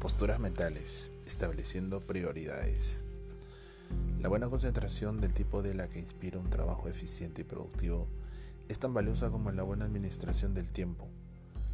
Posturas 0.00 0.40
mentales, 0.40 1.12
estableciendo 1.26 2.00
prioridades. 2.00 3.04
La 4.18 4.30
buena 4.30 4.48
concentración 4.48 5.20
del 5.20 5.34
tipo 5.34 5.60
de 5.60 5.74
la 5.74 5.90
que 5.90 5.98
inspira 5.98 6.38
un 6.38 6.48
trabajo 6.48 6.88
eficiente 6.88 7.42
y 7.42 7.44
productivo 7.44 8.08
es 8.70 8.78
tan 8.78 8.94
valiosa 8.94 9.30
como 9.30 9.52
la 9.52 9.62
buena 9.62 9.84
administración 9.84 10.54
del 10.54 10.70
tiempo. 10.70 11.06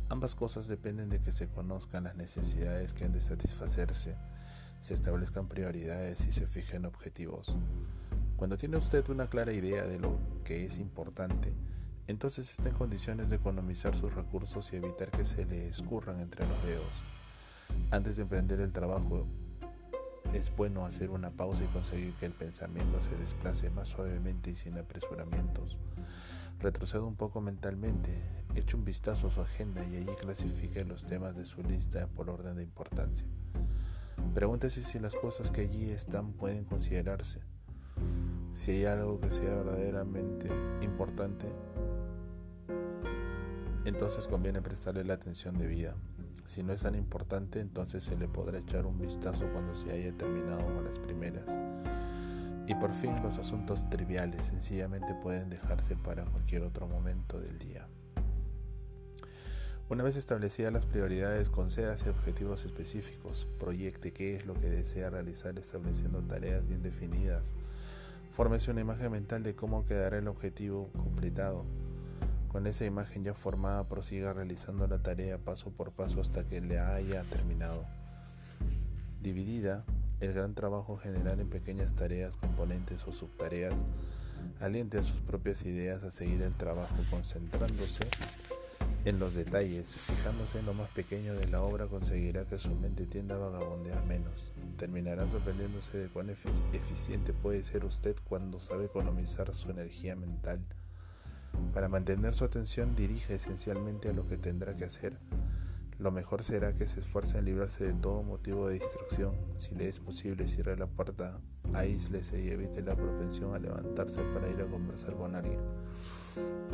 Ambas 0.09 0.35
cosas 0.35 0.67
dependen 0.67 1.09
de 1.09 1.21
que 1.21 1.31
se 1.31 1.47
conozcan 1.47 2.03
las 2.03 2.17
necesidades 2.17 2.95
que 2.95 3.05
han 3.05 3.13
de 3.13 3.23
satisfacerse, 3.23 4.17
se 4.81 4.95
establezcan 4.95 5.47
prioridades 5.47 6.27
y 6.27 6.33
se 6.33 6.49
fijen 6.49 6.85
objetivos. 6.85 7.55
Cuando 8.37 8.57
tiene 8.57 8.77
usted 8.77 9.09
una 9.09 9.31
clara 9.31 9.53
idea 9.53 9.87
de 9.87 10.01
lo 10.01 10.19
que 10.43 10.65
es 10.65 10.79
importante, 10.79 11.55
entonces 12.09 12.51
está 12.51 12.71
en 12.71 12.75
condiciones 12.75 13.31
de 13.31 13.37
economizar 13.37 13.95
sus 13.95 14.13
recursos 14.15 14.73
y 14.73 14.77
evitar 14.77 15.13
que 15.13 15.25
se 15.25 15.47
le 15.47 15.69
escurran 15.69 16.19
entre 16.19 16.45
los 16.45 16.67
dedos. 16.67 17.16
Antes 17.91 18.17
de 18.17 18.23
emprender 18.23 18.61
el 18.61 18.73
trabajo, 18.73 19.27
es 20.33 20.55
bueno 20.55 20.85
hacer 20.85 21.11
una 21.11 21.31
pausa 21.31 21.65
y 21.65 21.69
conseguir 21.69 22.13
que 22.15 22.27
el 22.27 22.33
pensamiento 22.33 23.01
se 23.01 23.17
desplace 23.17 23.71
más 23.71 23.89
suavemente 23.89 24.51
y 24.51 24.57
sin 24.57 24.77
apresuramientos. 24.77 25.79
Retroceda 26.59 27.05
un 27.05 27.17
poco 27.17 27.41
mentalmente, 27.41 28.17
eche 28.55 28.77
un 28.77 28.85
vistazo 28.85 29.29
a 29.29 29.31
su 29.31 29.41
agenda 29.41 29.85
y 29.85 29.97
allí 29.97 30.15
clasifique 30.21 30.85
los 30.85 31.05
temas 31.05 31.37
de 31.37 31.47
su 31.47 31.63
lista 31.63 32.07
por 32.09 32.31
orden 32.31 32.57
de 32.57 32.63
importancia. 32.63 33.27
Pregúntese 34.35 34.83
si 34.83 34.99
las 34.99 35.15
cosas 35.15 35.51
que 35.51 35.63
allí 35.63 35.91
están 35.91 36.33
pueden 36.33 36.65
considerarse. 36.65 37.41
Si 38.55 38.73
hay 38.73 38.85
algo 38.87 39.21
que 39.21 39.31
sea 39.31 39.55
verdaderamente 39.55 40.49
importante, 40.83 41.47
entonces 43.85 44.27
conviene 44.29 44.63
prestarle 44.63 45.05
la 45.05 45.15
atención 45.15 45.59
debida. 45.59 45.95
Si 46.45 46.63
no 46.63 46.73
es 46.73 46.83
tan 46.83 46.95
importante, 46.95 47.61
entonces 47.61 48.05
se 48.05 48.17
le 48.17 48.29
podrá 48.29 48.59
echar 48.59 48.87
un 48.87 48.99
vistazo 48.99 49.49
cuando 49.53 49.75
se 49.75 49.91
haya 49.93 50.17
terminado 50.17 50.65
con 50.75 50.85
las 50.85 50.99
primeras. 50.99 51.59
Y 52.69 52.75
por 52.75 52.93
fin 52.93 53.15
los 53.23 53.39
asuntos 53.39 53.89
triviales 53.91 54.47
sencillamente 54.47 55.15
pueden 55.15 55.49
dejarse 55.49 55.97
para 55.97 56.25
cualquier 56.27 56.63
otro 56.63 56.87
momento 56.87 57.39
del 57.39 57.59
día. 57.59 57.89
Una 59.89 60.03
vez 60.03 60.17
establecidas 60.17 60.73
las 60.73 60.85
prioridades, 60.85 61.49
concédase 61.49 62.11
objetivos 62.11 62.65
específicos, 62.65 63.47
proyecte 63.61 64.13
qué 64.13 64.35
es 64.35 64.45
lo 64.45 64.55
que 64.55 64.69
desea 64.69 65.11
realizar 65.11 65.57
estableciendo 65.61 66.23
tareas 66.23 66.67
bien 66.67 66.83
definidas, 66.83 67.55
fórmese 68.33 68.73
una 68.73 68.81
imagen 68.81 69.13
mental 69.13 69.45
de 69.45 69.55
cómo 69.55 69.85
quedará 69.85 70.19
el 70.19 70.27
objetivo 70.27 70.91
completado, 70.93 71.65
con 72.57 72.67
esa 72.67 72.87
imagen 72.87 73.23
ya 73.23 73.35
formada 73.35 73.87
prosiga 73.87 74.33
realizando 74.33 74.87
la 74.87 75.03
tarea 75.03 75.37
paso 75.37 75.73
por 75.73 75.93
paso 75.93 76.23
hasta 76.23 76.47
que 76.47 76.63
la 76.63 76.95
haya 76.95 77.23
terminado. 77.25 77.87
Dividida, 79.21 79.85
el 80.21 80.33
gran 80.33 80.55
trabajo 80.55 80.97
general 80.97 81.39
en 81.41 81.51
pequeñas 81.51 81.95
tareas, 81.95 82.39
componentes 82.39 83.07
o 83.07 83.13
subtareas, 83.13 83.75
aliente 84.59 84.97
a 84.97 85.03
sus 85.03 85.21
propias 85.21 85.67
ideas 85.67 86.03
a 86.03 86.11
seguir 86.11 86.41
el 86.41 86.55
trabajo 86.55 86.97
concentrándose 87.11 88.07
en 89.05 89.19
los 89.19 89.35
detalles, 89.35 89.99
fijándose 89.99 90.59
en 90.61 90.65
lo 90.65 90.73
más 90.73 90.89
pequeño 90.89 91.35
de 91.35 91.49
la 91.49 91.61
obra, 91.61 91.89
conseguirá 91.89 92.47
que 92.47 92.59
su 92.59 92.75
mente 92.77 93.05
tienda 93.05 93.35
a 93.35 93.39
vagabondear 93.39 94.03
menos. 94.07 94.51
Terminará 94.79 95.29
sorprendiéndose 95.29 95.99
de 95.99 96.09
cuán 96.09 96.31
eficiente 96.31 97.35
puede 97.35 97.63
ser 97.63 97.85
usted 97.85 98.17
cuando 98.25 98.61
sabe 98.61 98.87
economizar 98.87 99.55
su 99.55 99.71
energía 99.71 100.17
mental 100.17 100.67
para 101.73 101.89
mantener 101.89 102.35
su 102.35 102.45
atención 102.45 102.97
dirige 102.97 103.35
esencialmente 103.35 104.09
a 104.09 104.13
lo 104.13 104.25
que 104.25 104.39
tendrá 104.39 104.75
que 104.75 104.85
hacer. 104.85 105.19
Lo 105.99 106.11
mejor 106.11 106.43
será 106.45 106.75
que 106.75 106.87
se 106.87 107.01
esfuerce 107.01 107.39
en 107.39 107.47
librarse 107.47 107.85
de 107.87 107.95
todo 107.95 108.23
motivo 108.23 108.69
de 108.69 108.75
distracción. 108.75 109.35
Si 109.57 109.75
le 109.75 109.89
es 109.89 109.99
posible, 109.99 110.47
cierre 110.47 110.77
la 110.77 110.87
puerta, 110.87 111.41
aíslese 111.73 112.45
y 112.45 112.51
evite 112.51 112.83
la 112.83 112.95
propensión 112.95 113.55
a 113.55 113.59
levantarse 113.59 114.23
para 114.35 114.49
ir 114.49 114.61
a 114.61 114.67
conversar 114.67 115.15
con 115.15 115.35
alguien. 115.35 115.61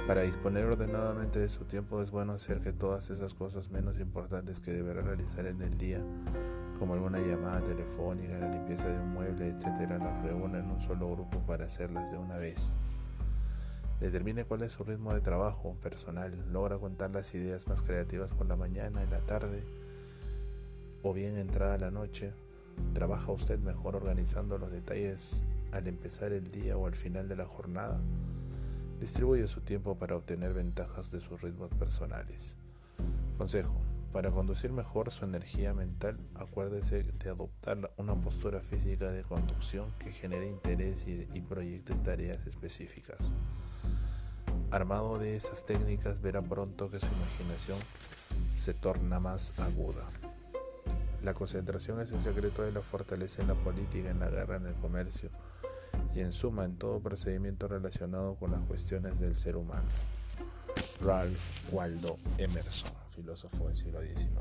Para 0.09 0.23
disponer 0.23 0.67
ordenadamente 0.67 1.39
de 1.39 1.49
su 1.49 1.65
tiempo 1.65 2.03
es 2.03 2.11
bueno 2.11 2.33
hacer 2.33 2.61
que 2.61 2.73
todas 2.73 3.11
esas 3.11 3.35
cosas 3.35 3.71
menos 3.71 4.01
importantes 4.01 4.59
que 4.59 4.73
deberá 4.73 5.03
realizar 5.03 5.47
en 5.47 5.63
el 5.63 5.79
día, 5.79 6.05
como 6.81 6.95
alguna 6.95 7.21
llamada 7.21 7.63
telefónica, 7.63 8.39
la 8.41 8.51
limpieza 8.51 8.89
de 8.89 8.99
un 8.99 9.13
mueble, 9.13 9.47
etc., 9.47 9.89
las 9.89 10.23
reúna 10.25 10.59
en 10.59 10.69
un 10.69 10.81
solo 10.81 11.13
grupo 11.13 11.39
para 11.47 11.67
hacerlas 11.67 12.11
de 12.11 12.19
una 12.19 12.39
vez. 12.39 12.77
Determine 14.03 14.45
cuál 14.45 14.63
es 14.63 14.73
su 14.73 14.83
ritmo 14.83 15.15
de 15.15 15.21
trabajo 15.21 15.77
personal. 15.81 16.35
Logra 16.51 16.77
contar 16.77 17.13
las 17.13 17.33
ideas 17.37 17.69
más 17.69 17.83
creativas 17.83 18.33
por 18.33 18.49
la 18.49 18.57
mañana, 18.57 19.01
en 19.01 19.11
la 19.13 19.21
tarde 19.21 19.65
o 21.05 21.15
bien 21.15 21.37
entrada 21.37 21.79
la 21.79 21.93
noche. 21.93 22.35
¿Trabaja 22.95 23.31
usted 23.31 23.61
mejor 23.61 23.95
organizando 23.95 24.59
los 24.59 24.73
detalles 24.73 25.45
al 25.71 25.87
empezar 25.87 26.33
el 26.33 26.51
día 26.51 26.77
o 26.77 26.89
al 26.89 26.97
final 26.97 27.29
de 27.29 27.37
la 27.37 27.45
jornada? 27.45 28.01
Distribuye 28.99 29.47
su 29.47 29.61
tiempo 29.61 29.97
para 29.97 30.17
obtener 30.17 30.53
ventajas 30.53 31.13
de 31.13 31.21
sus 31.21 31.41
ritmos 31.41 31.71
personales. 31.71 32.57
Consejo. 33.39 33.81
Para 34.11 34.33
conducir 34.33 34.73
mejor 34.73 35.13
su 35.13 35.25
energía 35.25 35.75
mental, 35.75 36.19
acuérdese 36.35 37.05
de 37.05 37.31
adoptar 37.31 37.95
una 37.97 38.21
postura 38.21 38.61
física 38.61 39.13
de 39.13 39.23
conducción 39.23 39.91
que 40.01 40.13
genere 40.13 40.51
interés 40.51 41.07
y, 41.07 41.29
y 41.33 41.41
proyecte 41.41 41.95
tareas 41.95 42.47
específicas. 42.49 43.33
Armado 44.73 45.19
de 45.19 45.37
esas 45.37 45.67
técnicas, 45.67 46.23
verá 46.23 46.41
pronto 46.41 46.91
que 46.91 46.99
su 46.99 47.05
imaginación 47.05 47.79
se 48.57 48.73
torna 48.73 49.21
más 49.21 49.59
aguda. 49.59 50.03
La 51.23 51.35
concentración 51.35 52.01
es 52.01 52.11
el 52.13 52.23
secreto 52.23 52.63
de 52.63 52.73
la 52.73 52.81
fortaleza 52.81 53.43
en 53.43 53.49
la 53.49 53.55
política, 53.55 54.11
en 54.11 54.19
la 54.19 54.31
guerra, 54.31 54.57
en 54.57 54.67
el 54.67 54.75
comercio 54.77 55.29
y 56.15 56.21
en 56.21 56.33
suma 56.33 56.65
en 56.65 56.77
todo 56.77 57.01
procedimiento 57.01 57.69
relacionado 57.69 58.35
con 58.37 58.51
las 58.51 58.61
cuestiones 58.63 59.21
del 59.21 59.37
ser 59.37 59.57
humano. 59.57 59.89
Ralph 61.05 61.71
Waldo 61.71 62.17
Emerson, 62.39 62.93
filósofo 63.15 63.69
del 63.69 63.77
siglo 63.77 64.01
XIX. 64.01 64.33